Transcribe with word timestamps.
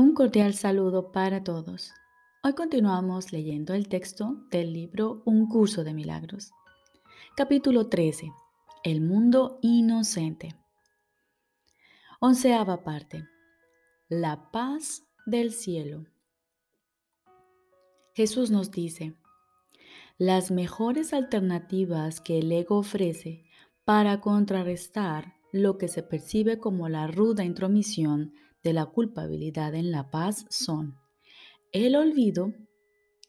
Un 0.00 0.14
cordial 0.14 0.54
saludo 0.54 1.12
para 1.12 1.44
todos. 1.44 1.92
Hoy 2.42 2.54
continuamos 2.54 3.32
leyendo 3.32 3.74
el 3.74 3.86
texto 3.86 4.46
del 4.50 4.72
libro 4.72 5.20
Un 5.26 5.46
curso 5.46 5.84
de 5.84 5.92
milagros. 5.92 6.52
Capítulo 7.36 7.86
13. 7.90 8.32
El 8.82 9.02
mundo 9.02 9.58
inocente. 9.60 10.56
Onceava 12.18 12.82
parte. 12.82 13.28
La 14.08 14.50
paz 14.50 15.02
del 15.26 15.52
cielo. 15.52 16.06
Jesús 18.14 18.50
nos 18.50 18.70
dice, 18.70 19.18
las 20.16 20.50
mejores 20.50 21.12
alternativas 21.12 22.22
que 22.22 22.38
el 22.38 22.50
ego 22.50 22.78
ofrece 22.78 23.44
para 23.84 24.22
contrarrestar 24.22 25.34
lo 25.52 25.76
que 25.76 25.88
se 25.88 26.02
percibe 26.02 26.58
como 26.58 26.88
la 26.88 27.06
ruda 27.06 27.44
intromisión 27.44 28.32
de 28.62 28.72
la 28.72 28.86
culpabilidad 28.86 29.74
en 29.74 29.90
la 29.90 30.10
paz 30.10 30.46
son 30.50 30.98
el 31.72 31.96
olvido, 31.96 32.52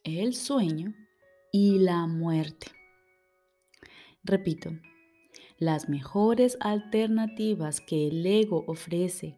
el 0.04 0.34
sueño 0.34 0.94
y 1.52 1.80
la 1.80 2.08
muerte. 2.08 2.68
Repito, 4.24 4.72
las 5.58 5.90
mejores 5.90 6.58
alternativas 6.60 7.82
que 7.82 8.08
el 8.08 8.26
ego 8.26 8.64
ofrece 8.68 9.38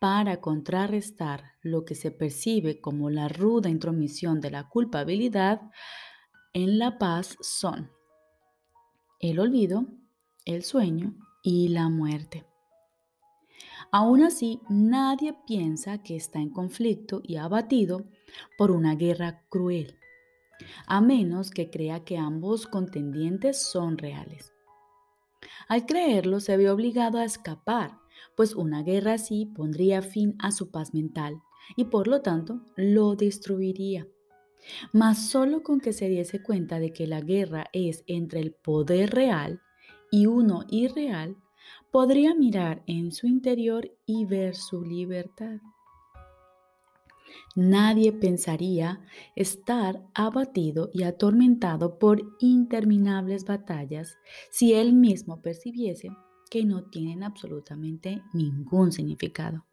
para 0.00 0.40
contrarrestar 0.40 1.52
lo 1.62 1.84
que 1.84 1.94
se 1.94 2.10
percibe 2.10 2.80
como 2.80 3.10
la 3.10 3.28
ruda 3.28 3.70
intromisión 3.70 4.40
de 4.40 4.50
la 4.50 4.68
culpabilidad 4.68 5.60
en 6.52 6.78
la 6.78 6.98
paz 6.98 7.36
son 7.40 7.90
el 9.20 9.38
olvido, 9.38 9.86
el 10.44 10.64
sueño 10.64 11.14
y 11.44 11.68
la 11.68 11.88
muerte. 11.88 12.44
Aún 13.94 14.22
así, 14.22 14.58
nadie 14.70 15.36
piensa 15.46 16.02
que 16.02 16.16
está 16.16 16.38
en 16.38 16.48
conflicto 16.48 17.20
y 17.22 17.36
abatido 17.36 18.06
por 18.56 18.70
una 18.70 18.94
guerra 18.94 19.44
cruel, 19.50 19.98
a 20.86 21.02
menos 21.02 21.50
que 21.50 21.68
crea 21.68 22.02
que 22.02 22.16
ambos 22.16 22.66
contendientes 22.66 23.62
son 23.62 23.98
reales. 23.98 24.54
Al 25.68 25.84
creerlo, 25.84 26.40
se 26.40 26.56
ve 26.56 26.70
obligado 26.70 27.18
a 27.18 27.24
escapar, 27.26 27.98
pues 28.34 28.54
una 28.54 28.82
guerra 28.82 29.14
así 29.14 29.44
pondría 29.44 30.00
fin 30.00 30.36
a 30.38 30.52
su 30.52 30.70
paz 30.70 30.94
mental 30.94 31.42
y 31.76 31.84
por 31.84 32.08
lo 32.08 32.22
tanto 32.22 32.62
lo 32.76 33.14
destruiría. 33.14 34.08
Mas 34.94 35.28
solo 35.28 35.62
con 35.62 35.80
que 35.80 35.92
se 35.92 36.08
diese 36.08 36.42
cuenta 36.42 36.78
de 36.78 36.94
que 36.94 37.06
la 37.06 37.20
guerra 37.20 37.66
es 37.74 38.04
entre 38.06 38.40
el 38.40 38.52
poder 38.52 39.10
real 39.10 39.60
y 40.10 40.26
uno 40.26 40.64
irreal, 40.70 41.36
podría 41.92 42.34
mirar 42.34 42.82
en 42.86 43.12
su 43.12 43.26
interior 43.26 43.92
y 44.06 44.24
ver 44.24 44.56
su 44.56 44.82
libertad. 44.82 45.60
Nadie 47.54 48.12
pensaría 48.12 49.00
estar 49.36 50.02
abatido 50.14 50.90
y 50.92 51.02
atormentado 51.02 51.98
por 51.98 52.22
interminables 52.40 53.44
batallas 53.44 54.16
si 54.50 54.72
él 54.72 54.94
mismo 54.94 55.42
percibiese 55.42 56.08
que 56.50 56.64
no 56.64 56.84
tienen 56.84 57.22
absolutamente 57.22 58.22
ningún 58.32 58.90
significado. 58.92 59.66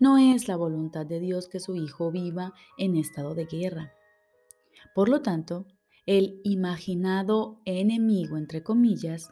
No 0.00 0.16
es 0.16 0.48
la 0.48 0.56
voluntad 0.56 1.04
de 1.04 1.20
Dios 1.20 1.48
que 1.48 1.60
su 1.60 1.76
Hijo 1.76 2.10
viva 2.10 2.54
en 2.78 2.96
estado 2.96 3.34
de 3.34 3.44
guerra. 3.44 3.92
Por 4.94 5.10
lo 5.10 5.20
tanto, 5.20 5.66
el 6.06 6.40
imaginado 6.44 7.60
enemigo, 7.66 8.38
entre 8.38 8.62
comillas, 8.62 9.30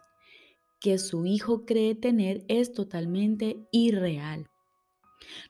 que 0.81 0.99
su 0.99 1.27
hijo 1.27 1.65
cree 1.65 1.95
tener 1.95 2.45
es 2.49 2.73
totalmente 2.73 3.67
irreal. 3.71 4.49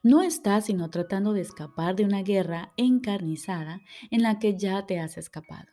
No 0.03 0.23
estás 0.23 0.67
sino 0.67 0.91
tratando 0.91 1.33
de 1.33 1.43
escapar 1.43 1.97
de 1.97 2.05
una 2.05 2.23
guerra 2.23 2.73
encarnizada 2.77 3.81
en 4.11 4.23
la 4.23 4.39
que 4.39 4.56
ya 4.56 4.87
te 4.87 4.99
has 4.99 5.19
escapado. 5.19 5.69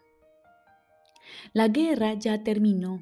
La 1.53 1.67
guerra 1.67 2.13
ya 2.16 2.44
terminó, 2.44 3.01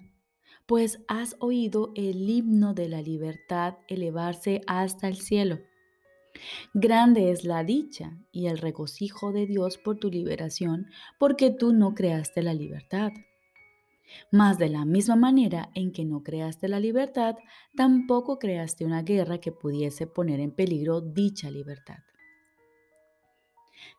pues 0.66 1.00
has 1.08 1.36
oído 1.40 1.92
el 1.96 2.30
himno 2.30 2.74
de 2.74 2.88
la 2.88 3.02
libertad 3.02 3.76
elevarse 3.88 4.62
hasta 4.68 5.08
el 5.08 5.18
cielo. 5.18 5.60
Grande 6.74 7.32
es 7.32 7.44
la 7.44 7.64
dicha 7.64 8.18
y 8.32 8.48
el 8.48 8.58
regocijo 8.58 9.32
de 9.32 9.46
Dios 9.46 9.78
por 9.78 9.98
tu 9.98 10.10
liberación, 10.10 10.88
porque 11.20 11.52
tú 11.52 11.74
no 11.74 11.94
creaste 11.94 12.42
la 12.42 12.54
libertad. 12.54 13.12
Mas 14.32 14.58
de 14.58 14.70
la 14.70 14.86
misma 14.86 15.16
manera 15.16 15.70
en 15.74 15.92
que 15.92 16.06
no 16.06 16.24
creaste 16.24 16.68
la 16.68 16.80
libertad, 16.80 17.36
tampoco 17.76 18.40
creaste 18.40 18.86
una 18.86 19.04
guerra 19.04 19.40
que 19.40 19.52
pudiese 19.52 20.08
poner 20.08 20.40
en 20.40 20.52
peligro 20.52 21.02
dicha 21.02 21.50
libertad. 21.50 22.00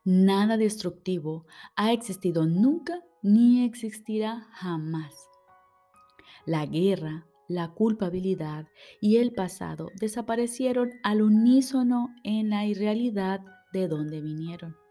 Nada 0.05 0.57
destructivo 0.57 1.47
ha 1.77 1.93
existido 1.93 2.47
nunca 2.47 3.03
ni 3.23 3.65
existirá 3.65 4.49
jamás. 4.53 5.15
La 6.45 6.67
guerra, 6.67 7.27
la 7.49 7.69
culpabilidad 7.69 8.67
y 9.01 9.19
el 9.19 9.33
pasado 9.33 9.91
desaparecieron 10.01 10.91
al 11.03 11.23
unísono 11.23 12.15
en 12.25 12.51
la 12.51 12.67
irrealidad 12.67 13.41
de 13.73 13.89
donde 13.89 14.21
vinieron. 14.21 14.82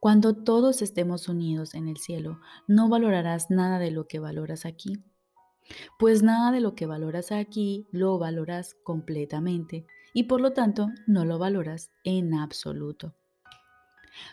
Cuando 0.00 0.32
todos 0.32 0.80
estemos 0.80 1.28
unidos 1.28 1.74
en 1.74 1.88
el 1.88 1.96
cielo, 1.96 2.38
no 2.68 2.88
valorarás 2.88 3.50
nada 3.50 3.80
de 3.80 3.90
lo 3.90 4.06
que 4.06 4.20
valoras 4.20 4.64
aquí, 4.64 5.02
pues 5.98 6.22
nada 6.22 6.52
de 6.52 6.60
lo 6.60 6.76
que 6.76 6.86
valoras 6.86 7.32
aquí 7.32 7.88
lo 7.90 8.16
valoras 8.16 8.76
completamente 8.84 9.86
y 10.14 10.24
por 10.24 10.40
lo 10.40 10.52
tanto 10.52 10.88
no 11.08 11.24
lo 11.24 11.38
valoras 11.38 11.90
en 12.04 12.34
absoluto. 12.34 13.16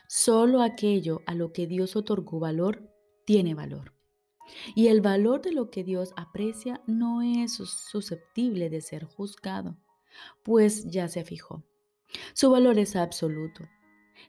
Solo 0.08 0.62
aquello 0.62 1.22
a 1.26 1.34
lo 1.34 1.52
que 1.52 1.66
Dios 1.66 1.96
otorgó 1.96 2.40
valor 2.40 2.88
tiene 3.26 3.56
valor. 3.56 3.94
Y 4.76 4.88
el 4.88 5.02
valor 5.02 5.42
de 5.42 5.52
lo 5.52 5.72
que 5.72 5.84
Dios 5.84 6.14
aprecia 6.16 6.84
no 6.86 7.24
es 7.24 7.54
susceptible 7.56 8.70
de 8.70 8.82
ser 8.82 9.04
juzgado, 9.04 9.78
pues 10.44 10.86
ya 10.92 11.08
se 11.08 11.24
fijó. 11.24 11.64
Su 12.36 12.52
valor 12.52 12.78
es 12.78 12.96
absoluto 12.96 13.64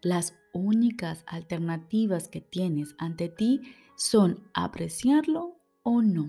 las 0.02 0.34
únicas 0.52 1.24
alternativas 1.26 2.28
que 2.28 2.40
tienes 2.40 2.94
ante 2.98 3.28
ti 3.28 3.62
son 3.96 4.48
apreciarlo 4.54 5.58
o 5.82 6.02
no. 6.02 6.28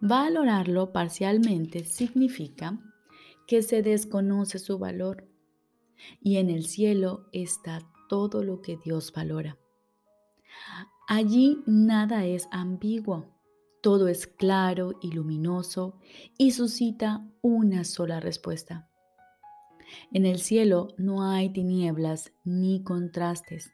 Valorarlo 0.00 0.92
parcialmente 0.92 1.84
significa 1.84 2.78
que 3.46 3.62
se 3.62 3.82
desconoce 3.82 4.58
su 4.58 4.78
valor 4.78 5.28
y 6.20 6.36
en 6.36 6.50
el 6.50 6.66
cielo 6.66 7.28
está 7.32 7.80
todo 8.08 8.42
lo 8.42 8.60
que 8.60 8.76
Dios 8.76 9.12
valora. 9.12 9.58
Allí 11.06 11.62
nada 11.66 12.24
es 12.24 12.48
ambiguo, 12.50 13.34
todo 13.82 14.08
es 14.08 14.26
claro 14.26 14.98
y 15.02 15.12
luminoso 15.12 15.98
y 16.38 16.52
suscita 16.52 17.26
una 17.42 17.84
sola 17.84 18.20
respuesta. 18.20 18.88
En 20.12 20.26
el 20.26 20.38
cielo 20.38 20.88
no 20.96 21.28
hay 21.28 21.50
tinieblas 21.50 22.32
ni 22.44 22.82
contrastes. 22.82 23.72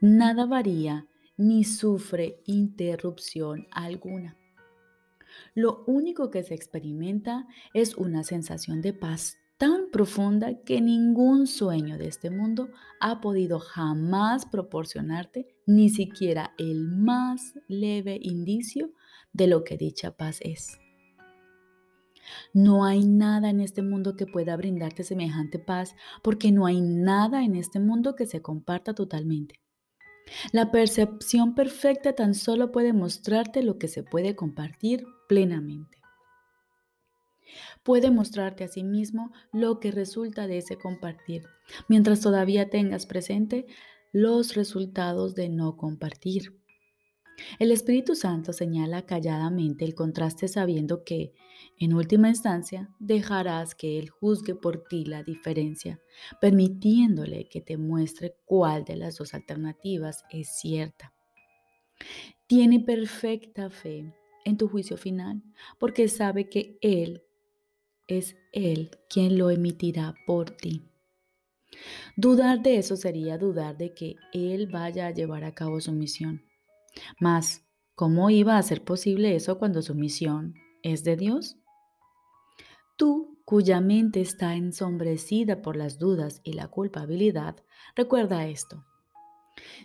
Nada 0.00 0.46
varía 0.46 1.06
ni 1.36 1.64
sufre 1.64 2.40
interrupción 2.46 3.66
alguna. 3.70 4.36
Lo 5.54 5.84
único 5.86 6.30
que 6.30 6.42
se 6.42 6.54
experimenta 6.54 7.46
es 7.74 7.96
una 7.96 8.22
sensación 8.22 8.80
de 8.80 8.92
paz 8.92 9.38
tan 9.58 9.90
profunda 9.90 10.62
que 10.64 10.80
ningún 10.80 11.46
sueño 11.46 11.96
de 11.96 12.08
este 12.08 12.30
mundo 12.30 12.68
ha 13.00 13.20
podido 13.20 13.58
jamás 13.58 14.44
proporcionarte 14.44 15.46
ni 15.66 15.88
siquiera 15.88 16.54
el 16.58 16.84
más 16.84 17.54
leve 17.68 18.18
indicio 18.20 18.92
de 19.32 19.46
lo 19.46 19.64
que 19.64 19.76
dicha 19.76 20.16
paz 20.16 20.40
es. 20.42 20.78
No 22.52 22.84
hay 22.84 23.04
nada 23.04 23.50
en 23.50 23.60
este 23.60 23.82
mundo 23.82 24.16
que 24.16 24.26
pueda 24.26 24.56
brindarte 24.56 25.04
semejante 25.04 25.58
paz 25.58 25.94
porque 26.22 26.52
no 26.52 26.66
hay 26.66 26.80
nada 26.80 27.44
en 27.44 27.56
este 27.56 27.80
mundo 27.80 28.14
que 28.14 28.26
se 28.26 28.42
comparta 28.42 28.94
totalmente. 28.94 29.60
La 30.52 30.70
percepción 30.72 31.54
perfecta 31.54 32.14
tan 32.14 32.34
solo 32.34 32.72
puede 32.72 32.92
mostrarte 32.92 33.62
lo 33.62 33.78
que 33.78 33.88
se 33.88 34.02
puede 34.02 34.34
compartir 34.34 35.06
plenamente. 35.28 35.98
Puede 37.82 38.10
mostrarte 38.10 38.64
a 38.64 38.68
sí 38.68 38.82
mismo 38.82 39.32
lo 39.52 39.78
que 39.78 39.92
resulta 39.92 40.46
de 40.46 40.58
ese 40.58 40.76
compartir, 40.76 41.44
mientras 41.88 42.20
todavía 42.20 42.68
tengas 42.70 43.06
presente 43.06 43.66
los 44.12 44.54
resultados 44.54 45.34
de 45.34 45.48
no 45.48 45.76
compartir. 45.76 46.60
El 47.58 47.70
Espíritu 47.70 48.14
Santo 48.14 48.52
señala 48.52 49.02
calladamente 49.02 49.84
el 49.84 49.94
contraste 49.94 50.48
sabiendo 50.48 51.04
que, 51.04 51.32
en 51.78 51.94
última 51.94 52.28
instancia, 52.28 52.90
dejarás 52.98 53.74
que 53.74 53.98
Él 53.98 54.08
juzgue 54.08 54.54
por 54.54 54.84
ti 54.84 55.04
la 55.04 55.22
diferencia, 55.22 56.00
permitiéndole 56.40 57.48
que 57.48 57.60
te 57.60 57.76
muestre 57.76 58.36
cuál 58.44 58.84
de 58.84 58.96
las 58.96 59.18
dos 59.18 59.34
alternativas 59.34 60.24
es 60.30 60.58
cierta. 60.58 61.12
Tiene 62.46 62.80
perfecta 62.80 63.70
fe 63.70 64.14
en 64.44 64.56
tu 64.56 64.68
juicio 64.68 64.96
final 64.96 65.42
porque 65.78 66.08
sabe 66.08 66.48
que 66.48 66.78
Él 66.80 67.22
es 68.06 68.36
Él 68.52 68.90
quien 69.08 69.36
lo 69.36 69.50
emitirá 69.50 70.14
por 70.26 70.50
ti. 70.50 70.84
Dudar 72.16 72.62
de 72.62 72.78
eso 72.78 72.96
sería 72.96 73.36
dudar 73.36 73.76
de 73.76 73.92
que 73.92 74.16
Él 74.32 74.68
vaya 74.68 75.08
a 75.08 75.10
llevar 75.10 75.44
a 75.44 75.54
cabo 75.54 75.80
su 75.80 75.92
misión. 75.92 76.42
Mas, 77.20 77.64
¿cómo 77.94 78.30
iba 78.30 78.58
a 78.58 78.62
ser 78.62 78.84
posible 78.84 79.34
eso 79.34 79.58
cuando 79.58 79.82
su 79.82 79.94
misión 79.94 80.54
es 80.82 81.04
de 81.04 81.16
Dios? 81.16 81.56
Tú, 82.96 83.38
cuya 83.44 83.80
mente 83.80 84.20
está 84.20 84.54
ensombrecida 84.54 85.62
por 85.62 85.76
las 85.76 85.98
dudas 85.98 86.40
y 86.42 86.54
la 86.54 86.68
culpabilidad, 86.68 87.56
recuerda 87.94 88.46
esto. 88.46 88.84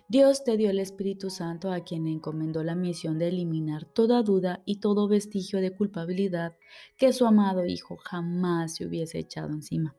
Dios 0.08 0.44
te 0.44 0.56
dio 0.56 0.70
el 0.70 0.78
Espíritu 0.78 1.30
Santo 1.30 1.72
a 1.72 1.80
quien 1.80 2.06
encomendó 2.06 2.62
la 2.62 2.74
misión 2.74 3.18
de 3.18 3.28
eliminar 3.28 3.84
toda 3.86 4.22
duda 4.22 4.62
y 4.66 4.80
todo 4.80 5.08
vestigio 5.08 5.60
de 5.60 5.74
culpabilidad 5.74 6.56
que 6.98 7.12
su 7.12 7.26
amado 7.26 7.64
Hijo 7.64 7.96
jamás 7.96 8.74
se 8.76 8.86
hubiese 8.86 9.18
echado 9.18 9.50
encima. 9.50 9.96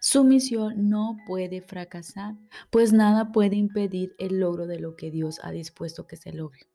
Su 0.00 0.24
misión 0.24 0.88
no 0.88 1.16
puede 1.26 1.60
fracasar, 1.60 2.36
pues 2.70 2.92
nada 2.92 3.32
puede 3.32 3.56
impedir 3.56 4.14
el 4.18 4.40
logro 4.40 4.66
de 4.66 4.78
lo 4.78 4.96
que 4.96 5.10
Dios 5.10 5.40
ha 5.42 5.50
dispuesto 5.50 6.06
que 6.06 6.16
se 6.16 6.32
logre. 6.32 6.68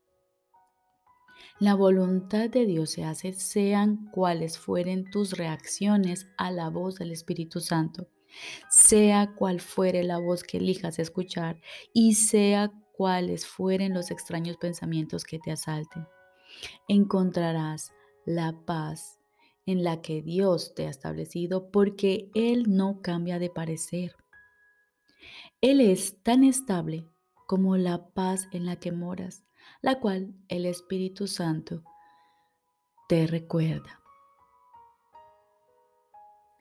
La 1.60 1.76
voluntad 1.76 2.50
de 2.50 2.66
Dios 2.66 2.90
se 2.90 3.04
hace 3.04 3.34
sean 3.34 4.10
cuales 4.12 4.58
fueren 4.58 5.10
tus 5.12 5.34
reacciones 5.34 6.28
a 6.38 6.52
la 6.52 6.70
voz 6.70 6.96
del 6.96 7.12
Espíritu 7.12 7.60
Santo, 7.60 8.08
sea 8.70 9.34
cual 9.36 9.62
fuere 9.62 10.04
la 10.04 10.18
voz 10.18 10.44
que 10.44 10.58
elijas 10.58 10.98
escuchar 10.98 11.60
y 11.94 12.16
sea 12.16 12.72
cuales 12.94 13.46
fueren 13.46 13.94
los 13.94 14.12
extraños 14.12 14.58
pensamientos 14.58 15.24
que 15.24 15.40
te 15.40 15.52
asalten. 15.52 16.08
Encontrarás 16.88 17.92
la 18.26 18.54
paz 18.66 19.21
en 19.66 19.84
la 19.84 20.02
que 20.02 20.22
Dios 20.22 20.74
te 20.76 20.88
ha 20.88 20.90
establecido 20.90 21.72
porque 21.72 22.30
Él 22.34 22.76
no 22.76 23.02
cambia 23.02 23.40
de 23.40 23.50
parecer. 23.50 24.16
Él 25.62 25.82
es 25.82 26.22
tan 26.24 26.44
estable 26.44 27.08
como 27.48 27.78
la 27.78 28.08
paz 28.10 28.48
en 28.52 28.66
la 28.66 28.78
que 28.78 28.92
moras, 28.92 29.44
la 29.82 30.00
cual 30.00 30.34
el 30.48 30.66
Espíritu 30.66 31.28
Santo 31.28 31.84
te 33.08 33.28
recuerda. 33.28 34.02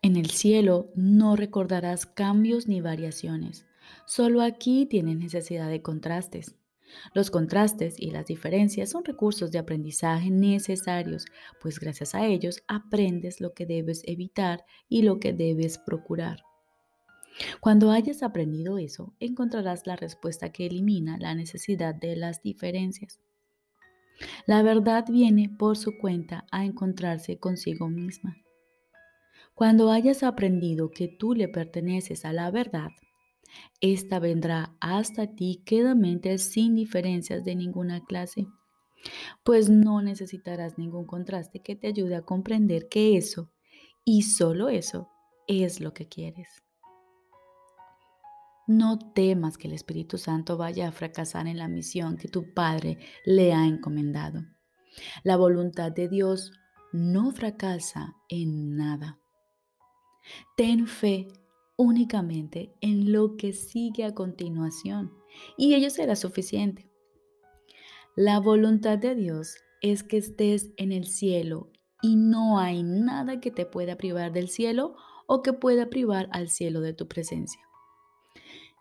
En 0.02 0.16
el 0.16 0.30
cielo 0.30 0.90
no 0.94 1.36
recordarás 1.36 2.06
cambios 2.06 2.66
ni 2.66 2.80
variaciones. 2.80 3.66
Solo 4.06 4.42
aquí 4.42 4.86
tienes 4.86 5.16
necesidad 5.16 5.68
de 5.68 5.82
contrastes. 5.82 6.56
Los 7.14 7.30
contrastes 7.30 7.96
y 7.98 8.10
las 8.10 8.26
diferencias 8.26 8.90
son 8.90 9.04
recursos 9.04 9.50
de 9.50 9.58
aprendizaje 9.58 10.30
necesarios, 10.30 11.24
pues 11.60 11.78
gracias 11.78 12.14
a 12.14 12.26
ellos 12.26 12.62
aprendes 12.68 13.40
lo 13.40 13.52
que 13.52 13.66
debes 13.66 14.02
evitar 14.06 14.64
y 14.88 15.02
lo 15.02 15.18
que 15.20 15.32
debes 15.32 15.78
procurar. 15.78 16.42
Cuando 17.60 17.90
hayas 17.90 18.22
aprendido 18.22 18.78
eso, 18.78 19.14
encontrarás 19.20 19.86
la 19.86 19.96
respuesta 19.96 20.52
que 20.52 20.66
elimina 20.66 21.16
la 21.18 21.34
necesidad 21.34 21.94
de 21.94 22.16
las 22.16 22.42
diferencias. 22.42 23.18
La 24.46 24.62
verdad 24.62 25.06
viene 25.08 25.48
por 25.48 25.76
su 25.76 25.96
cuenta 25.98 26.44
a 26.50 26.64
encontrarse 26.64 27.38
consigo 27.38 27.88
misma. 27.88 28.36
Cuando 29.54 29.90
hayas 29.90 30.22
aprendido 30.22 30.90
que 30.90 31.08
tú 31.08 31.34
le 31.34 31.48
perteneces 31.48 32.24
a 32.24 32.32
la 32.32 32.50
verdad, 32.50 32.90
esta 33.80 34.18
vendrá 34.18 34.74
hasta 34.80 35.26
ti 35.34 35.62
quedamente 35.64 36.38
sin 36.38 36.74
diferencias 36.74 37.44
de 37.44 37.54
ninguna 37.54 38.04
clase, 38.04 38.46
pues 39.44 39.70
no 39.70 40.02
necesitarás 40.02 40.78
ningún 40.78 41.06
contraste 41.06 41.60
que 41.60 41.76
te 41.76 41.88
ayude 41.88 42.16
a 42.16 42.22
comprender 42.22 42.88
que 42.88 43.16
eso, 43.16 43.50
y 44.04 44.22
solo 44.22 44.68
eso, 44.68 45.08
es 45.46 45.80
lo 45.80 45.94
que 45.94 46.08
quieres. 46.08 46.62
No 48.66 48.98
temas 48.98 49.58
que 49.58 49.66
el 49.66 49.74
Espíritu 49.74 50.16
Santo 50.16 50.56
vaya 50.56 50.88
a 50.88 50.92
fracasar 50.92 51.48
en 51.48 51.58
la 51.58 51.66
misión 51.66 52.16
que 52.16 52.28
tu 52.28 52.54
Padre 52.54 52.98
le 53.24 53.52
ha 53.52 53.66
encomendado. 53.66 54.44
La 55.24 55.36
voluntad 55.36 55.90
de 55.90 56.08
Dios 56.08 56.52
no 56.92 57.32
fracasa 57.32 58.14
en 58.28 58.76
nada. 58.76 59.18
Ten 60.56 60.86
fe 60.86 61.26
únicamente 61.80 62.74
en 62.82 63.10
lo 63.10 63.38
que 63.38 63.54
sigue 63.54 64.04
a 64.04 64.14
continuación 64.14 65.14
y 65.56 65.74
ello 65.74 65.88
será 65.88 66.14
suficiente. 66.14 66.90
La 68.14 68.38
voluntad 68.38 68.98
de 68.98 69.14
Dios 69.14 69.54
es 69.80 70.02
que 70.02 70.18
estés 70.18 70.72
en 70.76 70.92
el 70.92 71.06
cielo 71.06 71.70
y 72.02 72.16
no 72.16 72.58
hay 72.58 72.82
nada 72.82 73.40
que 73.40 73.50
te 73.50 73.64
pueda 73.64 73.96
privar 73.96 74.30
del 74.30 74.50
cielo 74.50 74.94
o 75.26 75.40
que 75.40 75.54
pueda 75.54 75.88
privar 75.88 76.28
al 76.32 76.50
cielo 76.50 76.82
de 76.82 76.92
tu 76.92 77.08
presencia. 77.08 77.62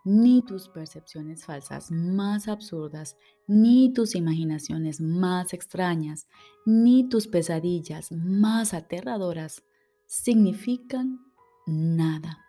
Ni 0.03 0.41
tus 0.41 0.67
percepciones 0.67 1.45
falsas 1.45 1.91
más 1.91 2.49
absurdas, 2.49 3.15
ni 3.47 3.93
tus 3.93 4.13
imaginaciones 4.13 4.99
más 4.99 5.53
extrañas, 5.53 6.27
ni 6.65 7.07
tus 7.07 7.27
pesadillas 7.27 8.11
más 8.11 8.73
aterradoras 8.73 9.63
significan 10.05 11.21
nada 11.65 12.48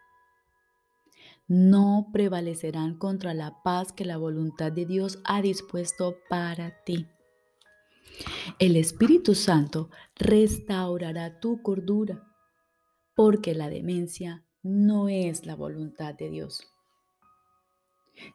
no 1.51 2.11
prevalecerán 2.13 2.97
contra 2.97 3.35
la 3.35 3.61
paz 3.65 3.91
que 3.91 4.05
la 4.05 4.17
voluntad 4.17 4.71
de 4.71 4.87
Dios 4.87 5.19
ha 5.25 5.43
dispuesto 5.43 6.17
para 6.29 6.85
ti. 6.85 7.09
El 8.61 8.77
Espíritu 8.77 9.35
Santo 9.35 9.91
restaurará 10.15 11.41
tu 11.41 11.61
cordura, 11.61 12.23
porque 13.17 13.57
la 13.57 13.69
demencia 13.69 14.47
no 14.63 15.09
es 15.09 15.45
la 15.45 15.57
voluntad 15.57 16.15
de 16.15 16.31
Dios. 16.31 16.63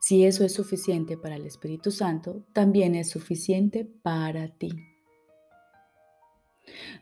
Si 0.01 0.25
eso 0.25 0.43
es 0.43 0.53
suficiente 0.53 1.17
para 1.17 1.37
el 1.37 1.45
Espíritu 1.45 1.91
Santo, 1.91 2.45
también 2.51 2.95
es 2.95 3.11
suficiente 3.11 3.85
para 3.85 4.49
ti. 4.57 4.73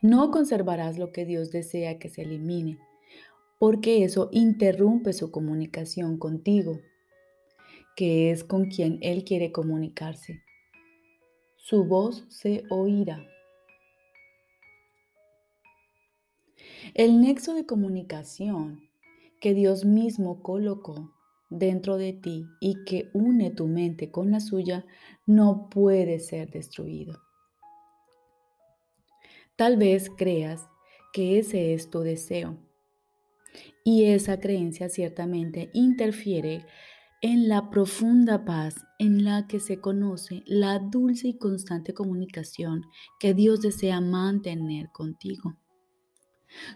No 0.03 0.29
conservarás 0.29 0.99
lo 0.99 1.11
que 1.11 1.25
Dios 1.25 1.49
desea 1.49 1.97
que 1.97 2.09
se 2.09 2.21
elimine, 2.21 2.77
porque 3.63 4.03
eso 4.03 4.27
interrumpe 4.33 5.13
su 5.13 5.31
comunicación 5.31 6.17
contigo, 6.17 6.81
que 7.95 8.29
es 8.29 8.43
con 8.43 8.65
quien 8.65 8.99
Él 9.01 9.23
quiere 9.23 9.53
comunicarse. 9.53 10.43
Su 11.55 11.85
voz 11.85 12.25
se 12.27 12.65
oirá. 12.69 13.25
El 16.93 17.21
nexo 17.21 17.53
de 17.53 17.65
comunicación 17.65 18.81
que 19.39 19.53
Dios 19.53 19.85
mismo 19.85 20.43
colocó 20.43 21.13
dentro 21.49 21.95
de 21.95 22.11
ti 22.11 22.45
y 22.59 22.83
que 22.83 23.11
une 23.13 23.49
tu 23.49 23.67
mente 23.67 24.11
con 24.11 24.29
la 24.29 24.41
suya 24.41 24.85
no 25.25 25.69
puede 25.69 26.19
ser 26.19 26.51
destruido. 26.51 27.17
Tal 29.55 29.77
vez 29.77 30.09
creas 30.09 30.67
que 31.13 31.39
ese 31.39 31.73
es 31.73 31.89
tu 31.89 32.01
deseo 32.01 32.57
y 33.83 34.05
esa 34.05 34.39
creencia 34.39 34.89
ciertamente 34.89 35.69
interfiere 35.73 36.65
en 37.21 37.47
la 37.47 37.69
profunda 37.69 38.43
paz 38.43 38.75
en 38.99 39.23
la 39.23 39.47
que 39.47 39.59
se 39.59 39.79
conoce 39.79 40.43
la 40.45 40.79
dulce 40.79 41.29
y 41.29 41.37
constante 41.37 41.93
comunicación 41.93 42.83
que 43.19 43.33
Dios 43.33 43.61
desea 43.61 44.01
mantener 44.01 44.91
contigo. 44.91 45.55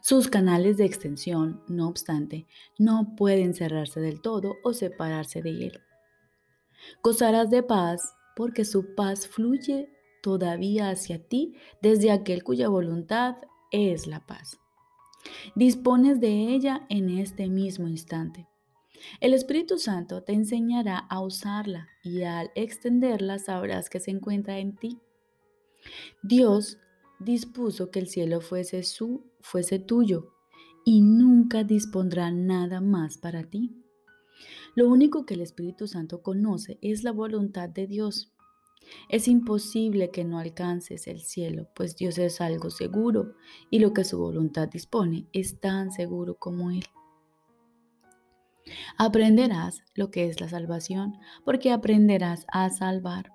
Sus 0.02 0.30
canales 0.30 0.78
de 0.78 0.86
extensión, 0.86 1.62
no 1.68 1.88
obstante, 1.88 2.48
no 2.80 3.16
pueden 3.16 3.54
cerrarse 3.54 4.00
del 4.00 4.22
todo 4.22 4.56
o 4.64 4.74
separarse 4.74 5.42
de 5.42 5.68
él. 5.68 5.82
Gozarás 7.04 7.50
de 7.50 7.64
paz 7.64 8.14
porque 8.36 8.66
su 8.66 8.96
paz 8.96 9.28
fluye 9.28 9.90
todavía 10.24 10.90
hacia 10.90 11.28
ti 11.28 11.56
desde 11.82 12.12
aquel 12.12 12.44
cuya 12.44 12.70
voluntad 12.70 13.36
es 13.72 14.08
la 14.08 14.26
paz. 14.26 14.58
Dispones 15.56 16.20
de 16.20 16.54
ella 16.54 16.86
en 16.90 17.10
este 17.10 17.50
mismo 17.50 17.88
instante. 17.88 18.48
El 19.22 19.34
Espíritu 19.34 19.78
Santo 19.78 20.24
te 20.24 20.34
enseñará 20.34 20.98
a 20.98 21.22
usarla 21.22 21.88
y 22.04 22.24
al 22.24 22.52
extenderla 22.56 23.40
sabrás 23.40 23.90
que 23.90 24.00
se 24.00 24.12
encuentra 24.12 24.60
en 24.60 24.76
ti. 24.76 25.00
Dios 26.24 26.78
dispuso 27.20 27.92
que 27.92 28.00
el 28.00 28.08
cielo 28.08 28.42
fuese 28.42 28.84
su, 28.84 29.26
fuese 29.40 29.80
tuyo 29.80 30.34
y 30.86 31.02
nunca 31.02 31.64
dispondrá 31.64 32.32
nada 32.32 32.82
más 32.82 33.18
para 33.18 33.44
ti. 33.44 33.84
Lo 34.76 34.88
único 34.88 35.26
que 35.26 35.34
el 35.34 35.42
Espíritu 35.42 35.88
Santo 35.88 36.22
conoce 36.22 36.78
es 36.82 37.04
la 37.04 37.12
voluntad 37.12 37.70
de 37.70 37.88
Dios. 37.88 38.32
Es 39.10 39.28
imposible 39.28 40.12
que 40.12 40.24
no 40.24 40.40
alcances 40.40 41.08
el 41.08 41.22
cielo, 41.22 41.70
pues 41.76 41.96
Dios 41.96 42.18
es 42.18 42.42
algo 42.42 42.70
seguro 42.70 43.36
y 43.70 43.80
lo 43.80 43.94
que 43.94 44.04
su 44.04 44.18
voluntad 44.18 44.68
dispone 44.68 45.28
es 45.34 45.60
tan 45.60 45.92
seguro 45.92 46.36
como 46.38 46.72
Él. 46.72 46.84
Aprenderás 48.98 49.82
lo 49.96 50.12
que 50.12 50.28
es 50.28 50.42
la 50.42 50.50
salvación, 50.50 51.18
porque 51.46 51.72
aprenderás 51.72 52.46
a 52.52 52.70
salvar. 52.70 53.32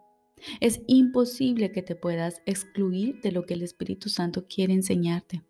Es 0.61 0.83
imposible 0.87 1.73
que 1.73 1.83
te 1.83 1.95
puedas 1.95 2.43
excluir 2.47 3.21
de 3.23 3.33
lo 3.33 3.47
que 3.47 3.55
el 3.55 3.63
Espíritu 3.63 4.09
Santo 4.09 4.47
quiere 4.47 4.75
enseñarte. 4.75 5.43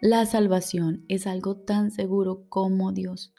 La 0.00 0.26
salvación 0.26 1.04
es 1.08 1.26
algo 1.26 1.56
tan 1.56 1.90
seguro 1.90 2.46
como 2.48 2.92
Dios. 2.92 3.32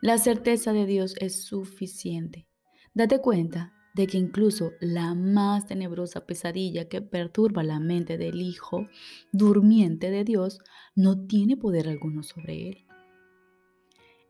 La 0.00 0.18
certeza 0.18 0.72
de 0.72 0.86
Dios 0.86 1.14
es 1.18 1.44
suficiente. 1.44 2.46
Date 2.94 3.20
cuenta 3.20 3.72
de 3.94 4.06
que 4.06 4.18
incluso 4.18 4.72
la 4.80 5.14
más 5.14 5.66
tenebrosa 5.66 6.26
pesadilla 6.26 6.88
que 6.88 7.02
perturba 7.02 7.62
la 7.62 7.78
mente 7.78 8.18
del 8.18 8.40
Hijo 8.40 8.88
durmiente 9.32 10.10
de 10.10 10.24
Dios 10.24 10.60
no 10.94 11.26
tiene 11.26 11.56
poder 11.56 11.88
alguno 11.88 12.22
sobre 12.22 12.68
él. 12.68 12.86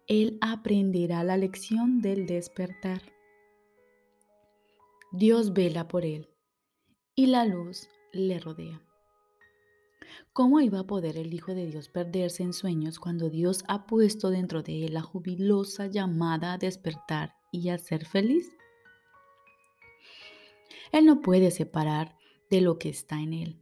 Él 0.09 0.39
aprenderá 0.41 1.23
la 1.23 1.37
lección 1.37 2.01
del 2.01 2.27
despertar. 2.27 3.03
Dios 5.13 5.53
vela 5.53 5.89
por 5.89 6.05
él 6.05 6.29
y 7.15 7.27
la 7.27 7.45
luz 7.45 7.89
le 8.13 8.41
rodea. 8.41 8.83
¿Cómo 10.33 10.61
iba 10.61 10.81
a 10.81 10.87
poder 10.87 11.17
el 11.19 11.33
Hijo 11.33 11.55
de 11.55 11.67
Dios 11.67 11.89
perderse 11.89 12.43
en 12.43 12.53
sueños 12.53 12.99
cuando 12.99 13.29
Dios 13.31 13.65
ha 13.69 13.87
puesto 13.87 14.31
dentro 14.31 14.63
de 14.63 14.87
él 14.87 14.95
la 14.95 15.03
jubilosa 15.03 15.87
llamada 15.87 16.55
a 16.55 16.59
despertar 16.59 17.35
y 17.51 17.69
a 17.69 17.79
ser 17.79 18.07
feliz? 18.07 18.51
Él 20.93 21.07
no 21.07 21.23
puede 21.23 21.51
separar 21.51 22.17
de 22.51 22.61
lo 22.61 22.79
que 22.79 22.91
está 22.91 23.21
en 23.21 23.33
él. 23.33 23.59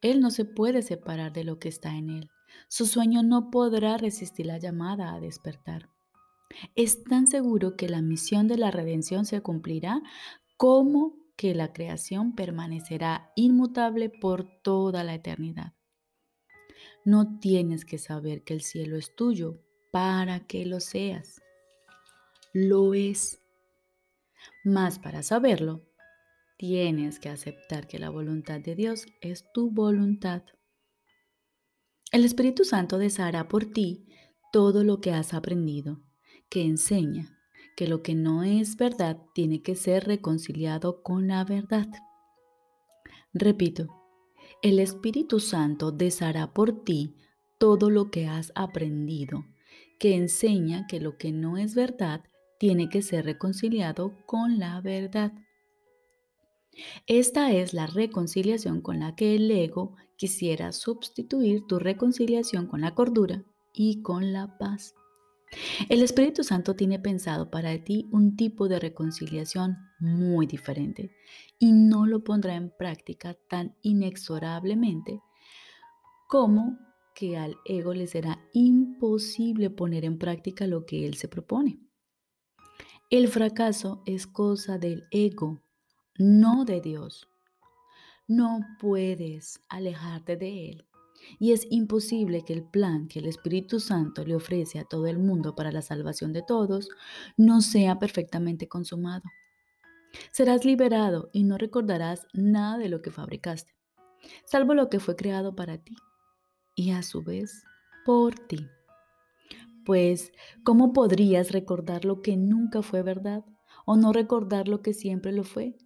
Él 0.00 0.20
no 0.20 0.30
se 0.30 0.44
puede 0.44 0.82
separar 0.82 1.32
de 1.32 1.44
lo 1.44 1.58
que 1.58 1.68
está 1.68 1.96
en 1.96 2.10
él. 2.10 2.30
Su 2.68 2.86
sueño 2.86 3.22
no 3.22 3.50
podrá 3.50 3.96
resistir 3.96 4.46
la 4.46 4.58
llamada 4.58 5.14
a 5.14 5.20
despertar. 5.20 5.90
Es 6.74 7.02
tan 7.04 7.26
seguro 7.26 7.76
que 7.76 7.88
la 7.88 8.02
misión 8.02 8.48
de 8.48 8.56
la 8.58 8.70
redención 8.70 9.24
se 9.24 9.40
cumplirá 9.40 10.02
como 10.56 11.16
que 11.36 11.54
la 11.54 11.72
creación 11.72 12.34
permanecerá 12.34 13.32
inmutable 13.36 14.10
por 14.10 14.44
toda 14.62 15.04
la 15.04 15.14
eternidad. 15.14 15.74
No 17.04 17.38
tienes 17.38 17.84
que 17.84 17.96
saber 17.96 18.42
que 18.42 18.54
el 18.54 18.62
cielo 18.62 18.96
es 18.96 19.14
tuyo 19.14 19.62
para 19.92 20.46
que 20.46 20.66
lo 20.66 20.80
seas. 20.80 21.40
Lo 22.52 22.92
es. 22.92 23.40
Más 24.64 24.98
para 24.98 25.22
saberlo, 25.22 25.87
tienes 26.58 27.20
que 27.20 27.30
aceptar 27.30 27.86
que 27.86 27.98
la 27.98 28.10
voluntad 28.10 28.60
de 28.60 28.74
Dios 28.74 29.06
es 29.20 29.50
tu 29.54 29.70
voluntad. 29.70 30.42
El 32.12 32.24
Espíritu 32.24 32.64
Santo 32.64 32.98
deshará 32.98 33.48
por 33.48 33.64
ti 33.64 34.06
todo 34.52 34.82
lo 34.84 35.00
que 35.00 35.12
has 35.12 35.34
aprendido, 35.34 36.02
que 36.50 36.62
enseña 36.62 37.38
que 37.76 37.86
lo 37.86 38.02
que 38.02 38.14
no 38.14 38.42
es 38.42 38.76
verdad 38.76 39.22
tiene 39.34 39.62
que 39.62 39.76
ser 39.76 40.04
reconciliado 40.04 41.02
con 41.02 41.28
la 41.28 41.44
verdad. 41.44 41.86
Repito, 43.32 43.86
el 44.62 44.80
Espíritu 44.80 45.38
Santo 45.38 45.92
deshará 45.92 46.52
por 46.52 46.82
ti 46.84 47.14
todo 47.58 47.88
lo 47.90 48.10
que 48.10 48.26
has 48.26 48.50
aprendido, 48.56 49.44
que 50.00 50.16
enseña 50.16 50.86
que 50.88 50.98
lo 50.98 51.18
que 51.18 51.30
no 51.30 51.56
es 51.56 51.76
verdad 51.76 52.24
tiene 52.58 52.88
que 52.88 53.02
ser 53.02 53.26
reconciliado 53.26 54.16
con 54.26 54.58
la 54.58 54.80
verdad. 54.80 55.32
Esta 57.06 57.52
es 57.52 57.74
la 57.74 57.86
reconciliación 57.86 58.80
con 58.80 59.00
la 59.00 59.14
que 59.14 59.34
el 59.34 59.50
ego 59.50 59.96
quisiera 60.16 60.72
sustituir 60.72 61.66
tu 61.66 61.78
reconciliación 61.78 62.66
con 62.66 62.80
la 62.80 62.94
cordura 62.94 63.44
y 63.72 64.02
con 64.02 64.32
la 64.32 64.58
paz. 64.58 64.94
El 65.88 66.02
Espíritu 66.02 66.44
Santo 66.44 66.76
tiene 66.76 66.98
pensado 66.98 67.50
para 67.50 67.82
ti 67.82 68.08
un 68.12 68.36
tipo 68.36 68.68
de 68.68 68.78
reconciliación 68.78 69.76
muy 69.98 70.46
diferente 70.46 71.10
y 71.58 71.72
no 71.72 72.06
lo 72.06 72.22
pondrá 72.22 72.54
en 72.54 72.70
práctica 72.70 73.34
tan 73.48 73.74
inexorablemente 73.82 75.22
como 76.28 76.78
que 77.14 77.36
al 77.36 77.56
ego 77.64 77.94
le 77.94 78.06
será 78.06 78.38
imposible 78.52 79.70
poner 79.70 80.04
en 80.04 80.18
práctica 80.18 80.66
lo 80.66 80.84
que 80.84 81.06
él 81.06 81.14
se 81.14 81.26
propone. 81.26 81.80
El 83.10 83.28
fracaso 83.28 84.02
es 84.04 84.26
cosa 84.26 84.76
del 84.78 85.04
ego, 85.10 85.62
no 86.18 86.64
de 86.64 86.80
Dios. 86.80 87.28
No 88.26 88.60
puedes 88.78 89.60
alejarte 89.68 90.36
de 90.36 90.70
Él 90.70 90.88
y 91.38 91.52
es 91.52 91.66
imposible 91.70 92.44
que 92.44 92.52
el 92.52 92.64
plan 92.64 93.08
que 93.08 93.20
el 93.20 93.26
Espíritu 93.26 93.80
Santo 93.80 94.24
le 94.24 94.34
ofrece 94.34 94.78
a 94.78 94.84
todo 94.84 95.06
el 95.06 95.18
mundo 95.18 95.54
para 95.54 95.72
la 95.72 95.82
salvación 95.82 96.32
de 96.32 96.42
todos 96.42 96.88
no 97.36 97.60
sea 97.60 97.98
perfectamente 97.98 98.68
consumado. 98.68 99.24
Serás 100.32 100.64
liberado 100.64 101.30
y 101.32 101.44
no 101.44 101.58
recordarás 101.58 102.26
nada 102.32 102.78
de 102.78 102.88
lo 102.88 103.02
que 103.02 103.10
fabricaste, 103.10 103.72
salvo 104.44 104.74
lo 104.74 104.88
que 104.88 105.00
fue 105.00 105.16
creado 105.16 105.54
para 105.54 105.78
ti 105.78 105.96
y 106.74 106.90
a 106.90 107.02
su 107.02 107.22
vez 107.22 107.64
por 108.04 108.34
ti. 108.34 108.66
Pues, 109.84 110.32
¿cómo 110.64 110.92
podrías 110.92 111.50
recordar 111.50 112.04
lo 112.04 112.20
que 112.20 112.36
nunca 112.36 112.82
fue 112.82 113.02
verdad 113.02 113.44
o 113.86 113.96
no 113.96 114.12
recordar 114.12 114.68
lo 114.68 114.82
que 114.82 114.92
siempre 114.92 115.32
lo 115.32 115.44
fue? 115.44 115.76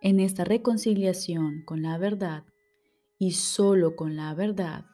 En 0.00 0.20
esta 0.20 0.44
reconciliación 0.44 1.62
con 1.64 1.82
la 1.82 1.98
verdad 1.98 2.44
y 3.18 3.32
solo 3.32 3.94
con 3.96 4.16
la 4.16 4.34
verdad 4.34 4.84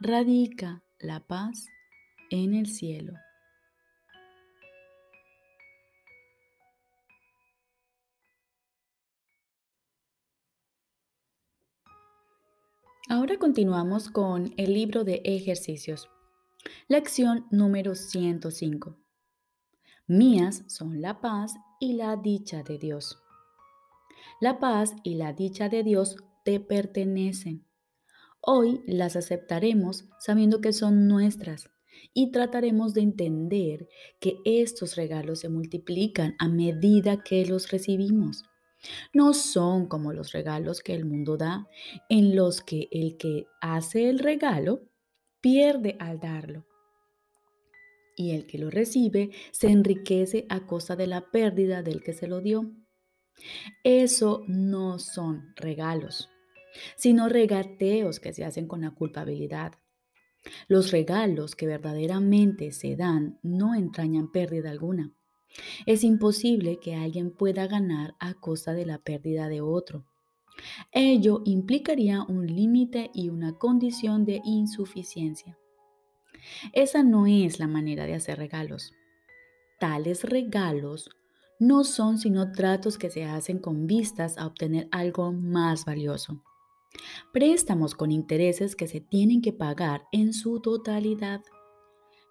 radica 0.00 0.82
la 0.98 1.20
paz 1.20 1.66
en 2.30 2.54
el 2.54 2.66
cielo. 2.66 3.14
Ahora 13.08 13.36
continuamos 13.38 14.08
con 14.10 14.54
el 14.56 14.72
libro 14.72 15.04
de 15.04 15.20
ejercicios. 15.24 16.08
Lección 16.88 17.46
número 17.50 17.94
105. 17.94 18.96
Mías 20.06 20.64
son 20.66 21.00
la 21.00 21.20
paz 21.20 21.54
y 21.78 21.92
la 21.92 22.16
dicha 22.16 22.62
de 22.62 22.78
Dios. 22.78 23.21
La 24.42 24.58
paz 24.58 24.96
y 25.04 25.14
la 25.14 25.32
dicha 25.32 25.68
de 25.68 25.84
Dios 25.84 26.16
te 26.44 26.58
pertenecen. 26.58 27.64
Hoy 28.40 28.82
las 28.88 29.14
aceptaremos 29.14 30.06
sabiendo 30.18 30.60
que 30.60 30.72
son 30.72 31.06
nuestras 31.06 31.70
y 32.12 32.32
trataremos 32.32 32.92
de 32.92 33.02
entender 33.02 33.88
que 34.18 34.38
estos 34.44 34.96
regalos 34.96 35.38
se 35.38 35.48
multiplican 35.48 36.34
a 36.40 36.48
medida 36.48 37.22
que 37.22 37.46
los 37.46 37.70
recibimos. 37.70 38.42
No 39.14 39.32
son 39.32 39.86
como 39.86 40.12
los 40.12 40.32
regalos 40.32 40.80
que 40.80 40.96
el 40.96 41.04
mundo 41.04 41.36
da, 41.36 41.68
en 42.08 42.34
los 42.34 42.62
que 42.62 42.88
el 42.90 43.16
que 43.18 43.46
hace 43.60 44.10
el 44.10 44.18
regalo 44.18 44.82
pierde 45.40 45.96
al 46.00 46.18
darlo. 46.18 46.66
Y 48.16 48.32
el 48.32 48.48
que 48.48 48.58
lo 48.58 48.70
recibe 48.70 49.30
se 49.52 49.68
enriquece 49.68 50.46
a 50.48 50.66
costa 50.66 50.96
de 50.96 51.06
la 51.06 51.30
pérdida 51.30 51.84
del 51.84 52.02
que 52.02 52.12
se 52.12 52.26
lo 52.26 52.40
dio. 52.40 52.72
Eso 53.84 54.44
no 54.46 54.98
son 54.98 55.54
regalos 55.56 56.28
sino 56.96 57.28
regateos 57.28 58.20
que 58.20 58.32
se 58.32 58.44
hacen 58.44 58.66
con 58.66 58.82
la 58.82 58.90
culpabilidad. 58.90 59.74
Los 60.68 60.90
regalos 60.90 61.54
que 61.54 61.66
verdaderamente 61.66 62.72
se 62.72 62.96
dan 62.96 63.38
no 63.42 63.74
entrañan 63.74 64.30
pérdida 64.30 64.70
alguna. 64.70 65.12
Es 65.86 66.02
imposible 66.02 66.78
que 66.80 66.94
alguien 66.94 67.30
pueda 67.30 67.66
ganar 67.66 68.14
a 68.18 68.34
costa 68.34 68.72
de 68.72 68.86
la 68.86 68.98
pérdida 68.98 69.48
de 69.48 69.60
otro. 69.60 70.06
Ello 70.92 71.42
implicaría 71.44 72.22
un 72.22 72.46
límite 72.46 73.10
y 73.14 73.28
una 73.28 73.58
condición 73.58 74.24
de 74.24 74.40
insuficiencia. 74.44 75.58
Esa 76.72 77.02
no 77.02 77.26
es 77.26 77.58
la 77.58 77.68
manera 77.68 78.06
de 78.06 78.14
hacer 78.14 78.38
regalos. 78.38 78.92
Tales 79.78 80.24
regalos 80.24 81.10
no 81.62 81.84
son 81.84 82.18
sino 82.18 82.50
tratos 82.50 82.98
que 82.98 83.08
se 83.08 83.24
hacen 83.24 83.60
con 83.60 83.86
vistas 83.86 84.36
a 84.36 84.46
obtener 84.46 84.88
algo 84.90 85.32
más 85.32 85.84
valioso. 85.84 86.42
Préstamos 87.32 87.94
con 87.94 88.10
intereses 88.10 88.74
que 88.74 88.88
se 88.88 89.00
tienen 89.00 89.40
que 89.40 89.52
pagar 89.52 90.06
en 90.10 90.32
su 90.32 90.60
totalidad. 90.60 91.40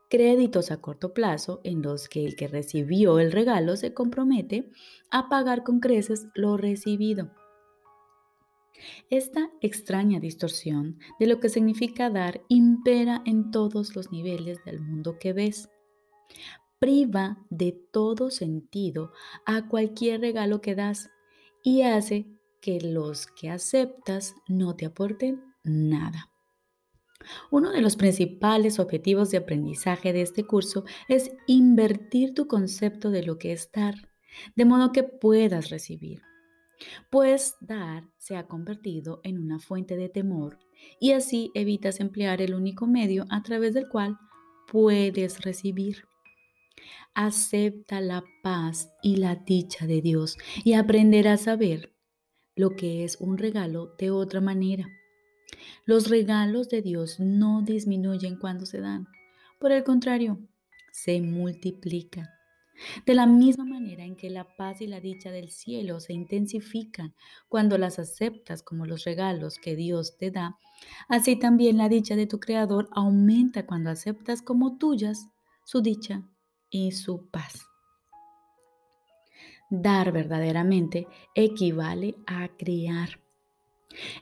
Créditos 0.10 0.70
a 0.70 0.82
corto 0.82 1.14
plazo 1.14 1.62
en 1.64 1.82
los 1.82 2.10
que 2.10 2.26
el 2.26 2.36
que 2.36 2.50
recibió 2.50 3.20
el 3.20 3.32
regalo 3.32 3.78
se 3.78 3.94
compromete 3.94 4.70
a 5.10 5.30
pagar 5.30 5.64
con 5.64 5.80
creces 5.80 6.28
lo 6.36 6.58
recibido. 6.58 7.32
Esta 9.10 9.50
extraña 9.62 10.20
distorsión 10.20 11.00
de 11.22 11.28
lo 11.28 11.40
que 11.40 11.48
significa 11.48 12.10
dar 12.10 12.42
impera 12.50 13.22
en 13.26 13.52
todos 13.52 13.96
los 13.96 14.12
niveles 14.12 14.62
del 14.66 14.82
mundo 14.82 15.18
que 15.18 15.32
ves. 15.32 15.70
Priva 16.82 17.38
de 17.52 17.74
todo 17.94 18.32
sentido 18.32 19.12
a 19.46 19.68
cualquier 19.68 20.20
regalo 20.20 20.62
que 20.62 20.74
das 20.74 21.12
y 21.64 21.84
hace 21.84 22.26
que 22.60 22.82
los 22.82 23.28
que 23.28 23.52
aceptas 23.52 24.34
no 24.48 24.76
te 24.76 24.88
aporten 24.88 25.44
nada. 25.64 26.32
Uno 27.52 27.70
de 27.70 27.82
los 27.82 27.96
principales 27.98 28.80
objetivos 28.80 29.30
de 29.30 29.38
aprendizaje 29.38 30.12
de 30.12 30.24
este 30.24 30.44
curso 30.44 30.84
es 31.08 31.30
invertir 31.46 32.34
tu 32.34 32.48
concepto 32.48 33.12
de 33.12 33.22
lo 33.22 33.38
que 33.38 33.52
es 33.52 33.72
dar, 33.72 33.94
de 34.56 34.66
modo 34.66 34.92
que 34.92 35.04
puedas 35.04 35.70
recibir. 35.70 36.24
pues 37.12 37.58
dar 37.62 38.06
se 38.18 38.36
ha 38.38 38.48
convertido 38.48 39.22
en 39.24 39.38
una 39.38 39.60
fuente 39.60 39.98
de 39.98 40.10
temor 40.10 40.58
y 41.00 41.12
así 41.12 41.52
evitas 41.54 42.00
emplear 42.00 42.42
el 42.42 42.56
único 42.56 42.88
medio 42.88 43.26
a 43.30 43.44
través 43.44 43.76
del 43.76 43.88
cual 43.88 44.18
puedes 44.68 45.42
recibir. 45.42 46.11
Acepta 47.14 48.00
la 48.00 48.24
paz 48.42 48.90
y 49.04 49.18
la 49.18 49.36
dicha 49.36 49.86
de 49.86 50.02
Dios 50.02 50.38
y 50.64 50.74
aprenderás 50.74 51.50
a 51.50 51.58
ver 51.58 51.94
lo 52.56 52.78
que 52.78 53.04
es 53.04 53.18
un 53.20 53.38
regalo 53.38 53.96
de 53.98 54.12
otra 54.12 54.40
manera. 54.40 54.88
Los 55.86 56.10
regalos 56.10 56.70
de 56.70 56.82
Dios 56.82 57.20
no 57.20 57.64
disminuyen 57.64 58.38
cuando 58.38 58.66
se 58.66 58.80
dan, 58.80 59.08
por 59.60 59.74
el 59.74 59.84
contrario, 59.84 60.40
se 60.94 61.22
multiplican. 61.22 62.30
De 63.06 63.14
la 63.14 63.26
misma 63.26 63.66
manera 63.66 64.06
en 64.06 64.16
que 64.16 64.30
la 64.30 64.56
paz 64.56 64.80
y 64.80 64.88
la 64.88 65.02
dicha 65.02 65.32
del 65.32 65.50
cielo 65.50 66.00
se 66.00 66.14
intensifican 66.14 67.14
cuando 67.50 67.78
las 67.78 68.00
aceptas 68.00 68.64
como 68.64 68.86
los 68.86 69.04
regalos 69.04 69.58
que 69.58 69.76
Dios 69.76 70.18
te 70.18 70.32
da, 70.32 70.58
así 71.10 71.36
también 71.36 71.78
la 71.78 71.90
dicha 71.90 72.16
de 72.16 72.26
tu 72.26 72.40
Creador 72.40 72.88
aumenta 72.94 73.66
cuando 73.66 73.90
aceptas 73.90 74.42
como 74.42 74.78
tuyas 74.78 75.28
su 75.66 75.82
dicha 75.82 76.24
y 76.72 76.94
su 76.94 77.30
paz. 77.30 77.68
Dar 79.70 80.12
verdaderamente 80.12 81.08
equivale 81.36 82.16
a 82.26 82.50
crear. 82.58 83.20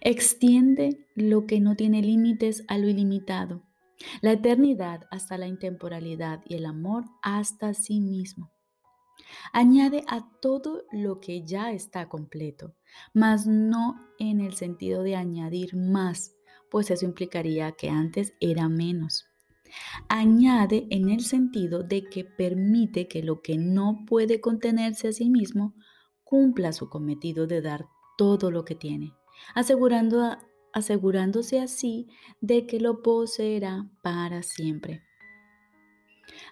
Extiende 0.02 1.08
lo 1.16 1.46
que 1.46 1.62
no 1.62 1.76
tiene 1.76 2.02
límites 2.02 2.66
a 2.68 2.78
lo 2.78 2.90
ilimitado 2.90 3.64
la 4.22 4.32
eternidad 4.32 5.08
hasta 5.12 5.38
la 5.38 5.48
intemporalidad 5.48 6.42
y 6.46 6.56
el 6.56 6.66
amor 6.66 7.06
hasta 7.22 7.74
sí 7.74 8.00
mismo. 8.00 8.52
Añade 9.52 10.04
a 10.08 10.28
todo 10.42 10.84
lo 10.92 11.20
que 11.20 11.46
ya 11.46 11.72
está 11.72 12.08
completo, 12.08 12.74
mas 13.14 13.46
no 13.46 14.08
en 14.18 14.40
el 14.40 14.54
sentido 14.54 15.04
de 15.04 15.16
añadir 15.16 15.76
más, 15.76 16.36
pues 16.72 16.90
eso 16.90 17.06
implicaría 17.06 17.74
que 17.74 17.90
antes 17.90 18.34
era 18.40 18.70
menos. 18.70 19.29
Añade 20.08 20.88
en 20.90 21.10
el 21.10 21.22
sentido 21.22 21.84
de 21.84 22.04
que 22.04 22.24
permite 22.24 23.08
que 23.08 23.24
lo 23.24 23.42
que 23.42 23.58
no 23.58 24.06
puede 24.08 24.42
contenerse 24.42 25.10
a 25.10 25.14
sí 25.14 25.30
mismo 25.30 25.74
cumpla 26.24 26.74
su 26.74 26.90
cometido 26.90 27.48
de 27.48 27.62
dar 27.62 27.88
todo 28.18 28.52
lo 28.52 28.66
que 28.66 28.76
tiene, 28.76 29.14
asegurándose 30.74 31.60
así 31.60 32.08
de 32.42 32.68
que 32.68 32.80
lo 32.80 33.02
poseerá 33.02 33.90
para 34.04 34.44
siempre. 34.44 35.02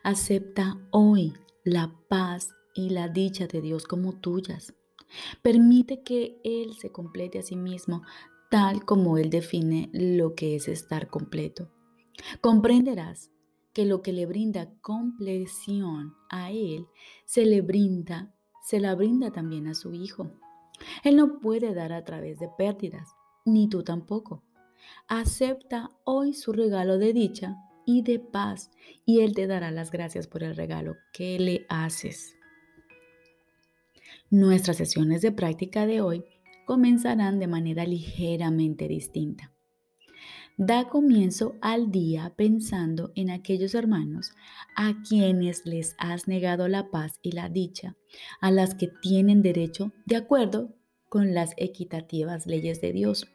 Acepta 0.03 0.77
hoy 0.91 1.33
la 1.63 1.93
paz 2.09 2.50
y 2.74 2.89
la 2.89 3.07
dicha 3.07 3.47
de 3.47 3.62
Dios 3.62 3.86
como 3.86 4.19
tuyas. 4.19 4.74
Permite 5.41 6.03
que 6.03 6.39
Él 6.43 6.74
se 6.79 6.91
complete 6.91 7.39
a 7.39 7.43
sí 7.43 7.55
mismo 7.55 8.03
tal 8.50 8.86
como 8.86 9.17
Él 9.17 9.29
define 9.29 9.89
lo 9.93 10.36
que 10.36 10.55
es 10.55 10.67
estar 10.67 11.09
completo. 11.09 11.69
Comprenderás 12.41 13.31
que 13.74 13.86
lo 13.86 14.01
que 14.01 14.12
le 14.12 14.25
brinda 14.25 14.71
compleción 14.81 16.15
a 16.29 16.51
Él 16.51 16.88
se 17.25 17.45
le 17.45 17.62
brinda, 17.62 18.33
se 18.65 18.79
la 18.79 18.95
brinda 18.95 19.31
también 19.31 19.67
a 19.67 19.75
su 19.75 19.93
Hijo. 19.93 20.31
Él 21.03 21.15
no 21.15 21.39
puede 21.39 21.74
dar 21.74 21.93
a 21.93 22.03
través 22.03 22.39
de 22.39 22.50
pérdidas, 22.57 23.09
ni 23.45 23.69
tú 23.69 23.83
tampoco. 23.83 24.43
Acepta 25.07 25.91
hoy 26.03 26.33
su 26.33 26.53
regalo 26.53 26.97
de 26.97 27.13
dicha 27.13 27.57
y 27.86 28.01
de 28.01 28.19
paz 28.19 28.71
y 29.05 29.21
Él 29.21 29.33
te 29.33 29.47
dará 29.47 29.71
las 29.71 29.91
gracias 29.91 30.27
por 30.27 30.43
el 30.43 30.55
regalo 30.55 30.95
que 31.13 31.39
le 31.39 31.65
haces. 31.69 32.36
Nuestras 34.29 34.77
sesiones 34.77 35.21
de 35.21 35.31
práctica 35.31 35.86
de 35.86 36.01
hoy 36.01 36.25
comenzarán 36.65 37.39
de 37.39 37.47
manera 37.47 37.86
ligeramente 37.86 38.88
distinta. 38.88 39.53
Da 40.59 40.89
comienzo 40.89 41.55
al 41.61 41.91
día 41.91 42.33
pensando 42.35 43.11
en 43.13 43.29
aquellos 43.29 43.75
hermanos 43.75 44.31
a 44.75 45.03
quienes 45.07 45.63
les 45.67 45.96
has 46.00 46.27
negado 46.27 46.67
la 46.67 46.89
paz 46.89 47.20
y 47.22 47.33
la 47.33 47.48
dicha, 47.48 47.96
a 48.41 48.50
las 48.50 48.74
que 48.74 48.87
tienen 48.87 49.43
derecho 49.43 49.91
de 50.07 50.15
acuerdo 50.15 50.74
con 51.09 51.35
las 51.35 51.53
equitativas 51.57 52.48
leyes 52.48 52.81
de 52.81 52.91
Dios. 52.91 53.27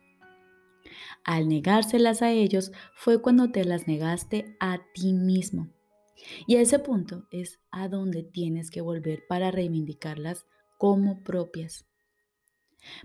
Al 1.22 1.48
negárselas 1.48 2.22
a 2.22 2.32
ellos 2.32 2.72
fue 2.96 3.22
cuando 3.22 3.52
te 3.52 3.64
las 3.64 3.86
negaste 3.86 4.56
a 4.58 4.80
ti 4.92 5.12
mismo. 5.12 5.68
Y 6.48 6.56
a 6.56 6.60
ese 6.60 6.80
punto 6.80 7.28
es 7.30 7.60
a 7.70 7.86
donde 7.86 8.24
tienes 8.24 8.68
que 8.68 8.80
volver 8.80 9.22
para 9.28 9.52
reivindicarlas 9.52 10.44
como 10.76 11.22
propias. 11.22 11.86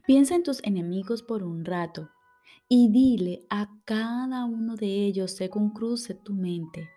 Piensa 0.07 0.33
en 0.33 0.41
tus 0.41 0.63
enemigos 0.63 1.21
por 1.21 1.43
un 1.43 1.65
rato 1.65 2.09
y 2.69 2.89
dile 2.91 3.45
a 3.49 3.69
cada 3.85 4.45
uno 4.45 4.75
de 4.75 5.05
ellos 5.05 5.31
según 5.31 5.71
cruce 5.71 6.13
tu 6.13 6.33
mente. 6.33 6.89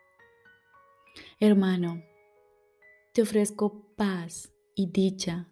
Hermano, 1.39 2.03
te 3.13 3.23
ofrezco 3.23 3.95
paz 3.97 4.53
y 4.75 4.91
dicha 4.91 5.49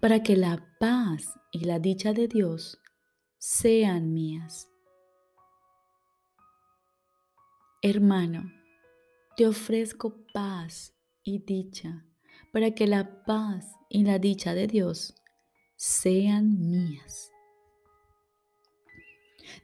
para 0.00 0.22
que 0.22 0.36
la 0.36 0.76
paz 0.78 1.26
y 1.52 1.64
la 1.64 1.78
dicha 1.78 2.12
de 2.12 2.28
Dios 2.28 2.78
sean 3.38 4.12
mías. 4.12 4.68
Hermano, 7.82 8.52
te 9.36 9.46
ofrezco 9.46 10.14
paz 10.34 10.94
y 11.22 11.38
dicha 11.44 12.04
para 12.52 12.72
que 12.72 12.86
la 12.86 13.24
paz 13.24 13.66
y 13.88 14.04
la 14.04 14.18
dicha 14.18 14.54
de 14.54 14.66
Dios 14.66 15.14
sean 15.76 16.70
mías. 16.70 17.29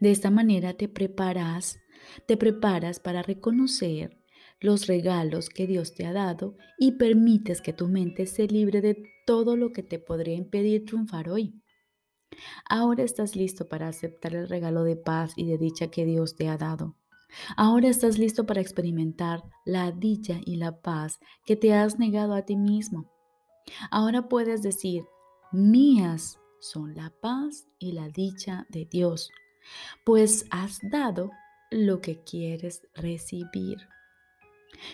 De 0.01 0.11
esta 0.11 0.31
manera 0.31 0.75
te 0.75 0.89
preparas, 0.89 1.79
te 2.27 2.37
preparas 2.37 3.01
para 3.01 3.23
reconocer 3.23 4.19
los 4.61 4.87
regalos 4.87 5.49
que 5.49 5.67
Dios 5.67 5.95
te 5.95 6.07
ha 6.07 6.13
dado 6.13 6.57
y 6.79 6.93
permites 6.93 7.61
que 7.61 7.73
tu 7.73 7.89
mente 7.89 8.27
se 8.27 8.47
libre 8.47 8.81
de 8.81 9.03
todo 9.27 9.57
lo 9.57 9.73
que 9.73 9.83
te 9.83 9.99
podría 9.99 10.35
impedir 10.35 10.85
triunfar 10.85 11.29
hoy. 11.29 11.63
Ahora 12.69 13.03
estás 13.03 13.37
listo 13.37 13.69
para 13.69 13.89
aceptar 13.89 14.35
el 14.35 14.49
regalo 14.49 14.85
de 14.85 14.97
paz 14.97 15.33
y 15.37 15.47
de 15.47 15.59
dicha 15.59 15.89
que 15.89 16.05
Dios 16.05 16.37
te 16.37 16.49
ha 16.49 16.57
dado. 16.57 16.97
Ahora 17.57 17.89
estás 17.89 18.19
listo 18.19 18.47
para 18.47 18.61
experimentar 18.61 19.43
la 19.65 19.93
dicha 19.93 20.41
y 20.45 20.57
la 20.57 20.81
paz 20.81 21.19
que 21.45 21.57
te 21.57 21.75
has 21.75 21.99
negado 21.99 22.35
a 22.35 22.43
ti 22.43 22.57
mismo. 22.57 23.11
Ahora 23.91 24.29
puedes 24.29 24.63
decir, 24.63 25.05
mías 25.53 26.39
son 26.61 26.95
la 26.95 27.13
paz 27.21 27.67
y 27.79 27.93
la 27.93 28.09
dicha 28.09 28.67
de 28.71 28.87
Dios, 28.87 29.31
pues 30.05 30.47
has 30.51 30.79
dado 30.83 31.31
lo 31.71 32.01
que 32.01 32.23
quieres 32.23 32.83
recibir. 32.95 33.79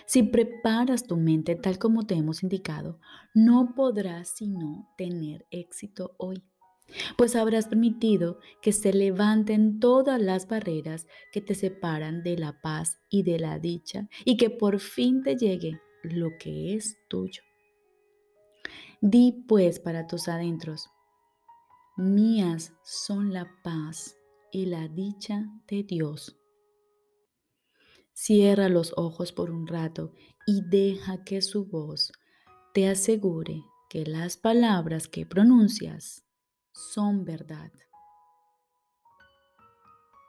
Si 0.06 0.22
preparas 0.22 1.04
tu 1.06 1.16
mente 1.16 1.56
tal 1.56 1.78
como 1.78 2.06
te 2.06 2.14
hemos 2.14 2.42
indicado, 2.42 3.00
no 3.34 3.74
podrás 3.74 4.28
sino 4.28 4.88
tener 4.96 5.46
éxito 5.50 6.14
hoy 6.18 6.42
pues 7.16 7.36
habrás 7.36 7.68
permitido 7.68 8.38
que 8.60 8.72
se 8.72 8.92
levanten 8.92 9.80
todas 9.80 10.20
las 10.20 10.48
barreras 10.48 11.06
que 11.32 11.40
te 11.40 11.54
separan 11.54 12.22
de 12.22 12.36
la 12.36 12.60
paz 12.60 12.98
y 13.08 13.22
de 13.22 13.38
la 13.38 13.58
dicha 13.58 14.08
y 14.24 14.36
que 14.36 14.50
por 14.50 14.80
fin 14.80 15.22
te 15.22 15.36
llegue 15.36 15.80
lo 16.02 16.30
que 16.38 16.74
es 16.74 16.98
tuyo. 17.08 17.42
Di 19.00 19.44
pues 19.48 19.80
para 19.80 20.06
tus 20.06 20.28
adentros, 20.28 20.90
mías 21.96 22.72
son 22.82 23.32
la 23.32 23.50
paz 23.62 24.16
y 24.52 24.66
la 24.66 24.86
dicha 24.86 25.48
de 25.66 25.82
Dios. 25.82 26.38
Cierra 28.12 28.68
los 28.68 28.92
ojos 28.96 29.32
por 29.32 29.50
un 29.50 29.66
rato 29.66 30.12
y 30.46 30.60
deja 30.68 31.24
que 31.24 31.40
su 31.40 31.64
voz 31.64 32.12
te 32.74 32.88
asegure 32.88 33.64
que 33.88 34.04
las 34.04 34.36
palabras 34.36 35.08
que 35.08 35.26
pronuncias 35.26 36.24
son 36.72 37.24
verdad. 37.24 37.72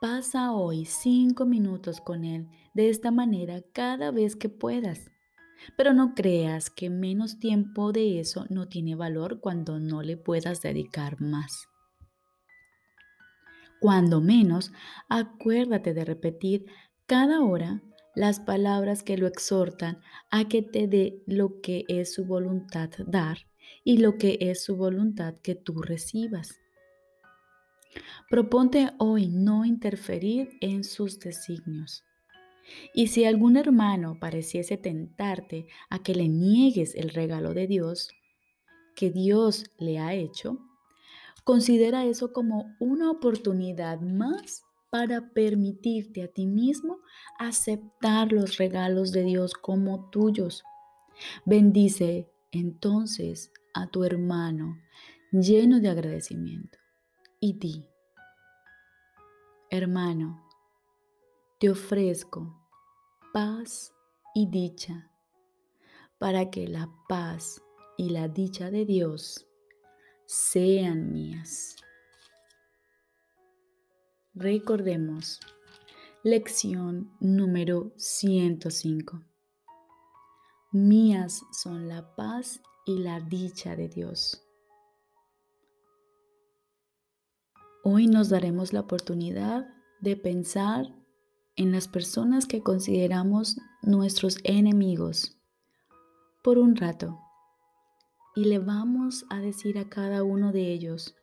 Pasa 0.00 0.52
hoy 0.52 0.84
cinco 0.84 1.46
minutos 1.46 2.00
con 2.00 2.24
Él 2.24 2.48
de 2.74 2.90
esta 2.90 3.10
manera 3.10 3.62
cada 3.72 4.10
vez 4.10 4.36
que 4.36 4.48
puedas. 4.48 5.10
Pero 5.78 5.94
no 5.94 6.14
creas 6.14 6.68
que 6.68 6.90
menos 6.90 7.38
tiempo 7.38 7.92
de 7.92 8.20
eso 8.20 8.44
no 8.50 8.68
tiene 8.68 8.96
valor 8.96 9.40
cuando 9.40 9.78
no 9.78 10.02
le 10.02 10.18
puedas 10.18 10.60
dedicar 10.60 11.20
más. 11.22 11.68
Cuando 13.84 14.22
menos, 14.22 14.72
acuérdate 15.10 15.92
de 15.92 16.06
repetir 16.06 16.64
cada 17.04 17.42
hora 17.42 17.82
las 18.14 18.40
palabras 18.40 19.02
que 19.02 19.18
lo 19.18 19.26
exhortan 19.26 20.00
a 20.30 20.48
que 20.48 20.62
te 20.62 20.88
dé 20.88 21.22
lo 21.26 21.60
que 21.60 21.84
es 21.88 22.14
su 22.14 22.24
voluntad 22.24 22.88
dar 23.06 23.40
y 23.84 23.98
lo 23.98 24.16
que 24.16 24.38
es 24.40 24.64
su 24.64 24.76
voluntad 24.76 25.34
que 25.42 25.54
tú 25.54 25.82
recibas. 25.82 26.58
Proponte 28.30 28.92
hoy 28.96 29.28
no 29.28 29.66
interferir 29.66 30.48
en 30.62 30.82
sus 30.82 31.20
designios. 31.20 32.04
Y 32.94 33.08
si 33.08 33.26
algún 33.26 33.58
hermano 33.58 34.16
pareciese 34.18 34.78
tentarte 34.78 35.66
a 35.90 36.02
que 36.02 36.14
le 36.14 36.30
niegues 36.30 36.94
el 36.94 37.10
regalo 37.10 37.52
de 37.52 37.66
Dios 37.66 38.08
que 38.96 39.10
Dios 39.10 39.66
le 39.76 39.98
ha 39.98 40.14
hecho, 40.14 40.58
Considera 41.44 42.06
eso 42.06 42.32
como 42.32 42.74
una 42.80 43.10
oportunidad 43.10 44.00
más 44.00 44.64
para 44.90 45.32
permitirte 45.32 46.22
a 46.22 46.28
ti 46.28 46.46
mismo 46.46 47.00
aceptar 47.38 48.32
los 48.32 48.56
regalos 48.56 49.12
de 49.12 49.24
Dios 49.24 49.52
como 49.52 50.08
tuyos. 50.10 50.64
Bendice 51.44 52.30
entonces 52.50 53.52
a 53.74 53.88
tu 53.88 54.04
hermano 54.04 54.78
lleno 55.32 55.80
de 55.80 55.88
agradecimiento 55.88 56.78
y 57.40 57.58
di, 57.58 57.84
hermano, 59.68 60.48
te 61.58 61.68
ofrezco 61.68 62.56
paz 63.32 63.92
y 64.34 64.48
dicha 64.48 65.10
para 66.18 66.50
que 66.50 66.68
la 66.68 66.88
paz 67.08 67.60
y 67.98 68.10
la 68.10 68.28
dicha 68.28 68.70
de 68.70 68.84
Dios 68.84 69.46
sean 70.26 71.12
mías. 71.12 71.76
Recordemos, 74.34 75.40
lección 76.22 77.12
número 77.20 77.92
105. 77.96 79.22
Mías 80.72 81.42
son 81.52 81.88
la 81.88 82.14
paz 82.16 82.60
y 82.86 82.98
la 82.98 83.20
dicha 83.20 83.76
de 83.76 83.88
Dios. 83.88 84.42
Hoy 87.84 88.06
nos 88.06 88.30
daremos 88.30 88.72
la 88.72 88.80
oportunidad 88.80 89.68
de 90.00 90.16
pensar 90.16 90.86
en 91.56 91.70
las 91.70 91.86
personas 91.86 92.46
que 92.46 92.62
consideramos 92.62 93.58
nuestros 93.82 94.38
enemigos 94.42 95.38
por 96.42 96.58
un 96.58 96.76
rato 96.76 97.23
y 98.34 98.44
le 98.44 98.58
vamos 98.58 99.24
a 99.30 99.40
decir 99.40 99.78
a 99.78 99.88
cada 99.88 100.24
uno 100.24 100.50
de 100.52 100.72
ellos, 100.72 101.14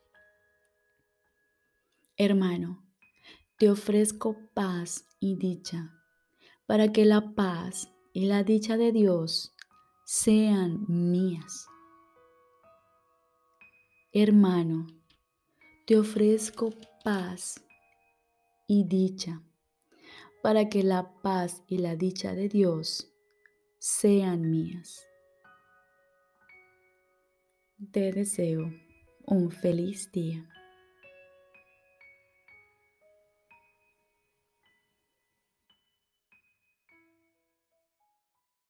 hermano, 2.16 2.82
te 3.58 3.70
ofrezco 3.70 4.36
paz 4.54 5.04
y 5.20 5.36
dicha, 5.36 5.92
para 6.66 6.90
que 6.92 7.04
la 7.04 7.34
paz 7.34 7.88
y 8.12 8.26
la 8.26 8.44
dicha 8.44 8.76
de 8.76 8.92
Dios 8.92 9.54
sean 10.04 10.84
mías. 10.88 11.66
Hermano, 14.12 14.86
te 15.86 15.98
ofrezco 15.98 16.70
paz 17.04 17.62
y 18.66 18.84
dicha, 18.84 19.42
para 20.42 20.68
que 20.68 20.82
la 20.82 21.20
paz 21.22 21.62
y 21.66 21.78
la 21.78 21.94
dicha 21.94 22.34
de 22.34 22.48
Dios 22.48 23.12
sean 23.78 24.50
mías. 24.50 25.11
Te 27.90 28.12
deseo 28.12 28.72
un 29.26 29.50
feliz 29.50 30.12
día. 30.12 30.46